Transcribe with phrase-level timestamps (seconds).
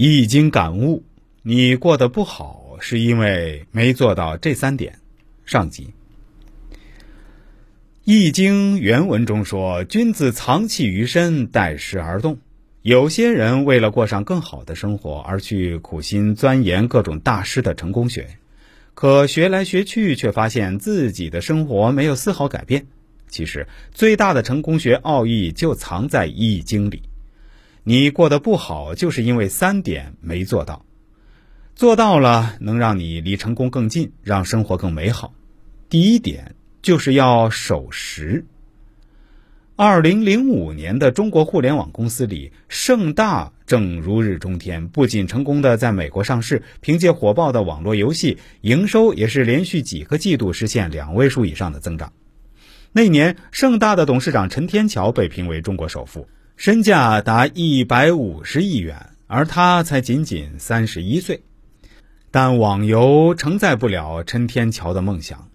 [0.00, 1.02] 易经感悟：
[1.42, 5.00] 你过得不好，是因为没做到这三点。
[5.44, 5.92] 上集。
[8.04, 12.38] 易经原文中说：“君子藏器于身，待时而动。”
[12.82, 18.24] 有些人为了过上更好的生活，而去苦心钻研各种大师的成功学，
[18.94, 22.86] 可学来学去，却发现自己的生活没有丝毫改变。
[23.26, 27.02] 其实，最大的成功学奥义就藏在易经里。
[27.84, 30.84] 你过得不好，就是因为三点没做到；
[31.74, 35.32] 做到了，能让你离成功更近，让生活更美好。
[35.88, 38.44] 第一点就是要守时。
[39.74, 52.12] 二零零五年的中国互联网公司里，盛大正如日中天，不仅成功的在美国上市，凭借火爆的网络游戏，营收也是连续几个季度实现两位数以上的增长。
[52.90, 56.26] 那年，盛大的董事长陈天桥被评为中国首富，
[56.58, 61.44] 身价达一百五十亿元，而他才仅仅三十一岁。
[62.32, 65.50] 但网游承载不了陈天桥的梦想。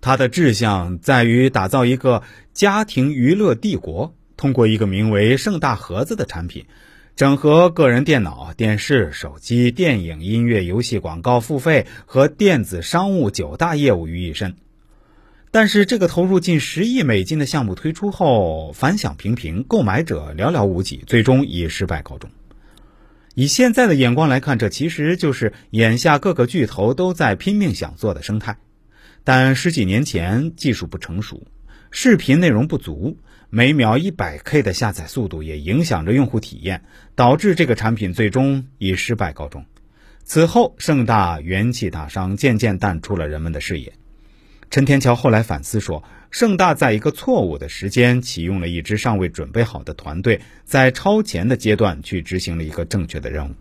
[0.00, 2.22] 他的志向在于打造一个
[2.54, 6.66] 家庭娱乐帝国，通过一个名为“盛大盒子”的产品，
[7.16, 14.54] 整合个人电脑、电视、手机、电影、音乐、游戏、广告付费和电子商务九大业务于一身。
[15.50, 22.30] 但是，这个投入近十亿美金的项目推出后反响平平，购买者寥寥无几，最终以失败告终。
[23.34, 28.58] 以现在的眼光来看，这其实就是眼下各个巨头都在拼命想做的生态。
[29.24, 31.46] 但十几年前技术不成熟，
[31.90, 33.16] 视频内容不足，
[33.48, 36.82] 每秒一百 K 的下载速度也影响着用户体验，
[37.14, 39.64] 导致这个产品最终以失败告终。
[40.24, 43.94] 此后，盛大元气大伤，渐渐淡出了人们的视野。
[44.70, 53.54] 陈天桥后来反思说：“盛大在一个错误的时间启用了一支尚未准备好的团队，在超前的阶段去执行了一个正确的任务。”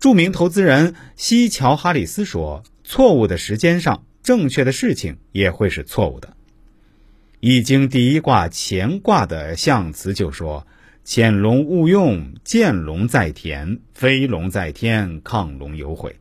[0.00, 6.36] 著名投资人西乔哈里斯说：“错误的时间上。”正确的事情也会是错误的。
[7.40, 10.66] 易经第一卦乾卦的象辞就说
[11.04, 16.16] ：“潜龙勿用，见龙在田，飞龙在天，亢龙有悔。”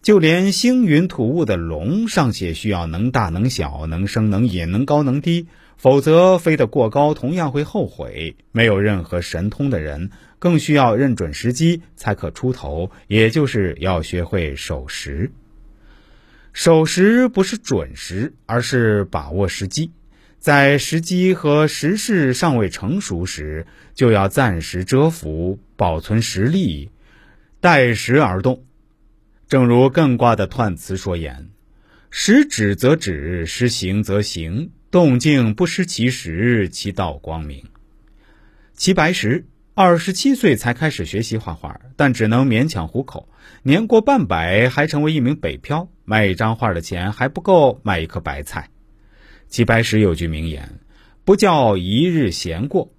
[0.00, 8.36] 就连星云吐雾的龙尚且需要能大能小、能升能隐、能高能低，否则飞得过高同样会后悔。
[8.52, 15.30] 没有任何神通的人，更需要认准时机才可出头，也就是要学会守时。
[16.52, 19.90] 守时不是准时，而是把握时机。
[20.38, 26.90] 在时机和时势尚未成熟时，就要暂时蛰伏，保存实力，
[27.60, 28.62] 待时而动。
[29.48, 31.48] 正如艮卦的彖辞所言
[32.10, 37.64] ：“时止则止，时行则行，动静不失其时，其道光明。”
[38.74, 39.46] 齐白石。
[39.74, 43.28] 二十七岁才开始学习画画，但只能勉强糊口。
[43.62, 48.70] 年过半百还成为一名北漂，卖一张画的钱还不够买一颗白菜。
[49.46, 50.80] 齐白石有句名言
[51.24, 52.92] ：“不叫一日闲过。”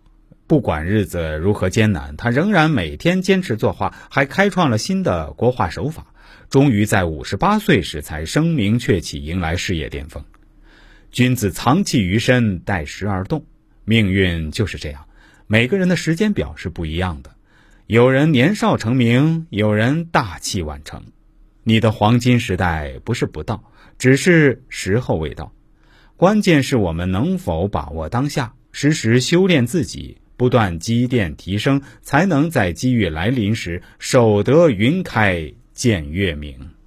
[0.48, 6.14] 不管日子如何艰难，他仍然每天坚持作画，还开创了新的国画手法。
[6.50, 10.24] 终于在五十八岁时才声名鹊起，迎来事业巅峰。
[11.12, 13.46] 君子藏器于身，待时而动。
[13.86, 15.06] 命运就是这样。
[15.48, 17.32] 每个人的时间表是不一样的，
[17.88, 21.06] 有人年少成名，有人大器晚成。
[21.64, 25.52] 你的黄金时代不是不到，只是时候未到。
[26.16, 36.79] 关键是我们能否把握当下，时时修炼自己，不断积淀提升，才能在机遇来临时守得云开见月明。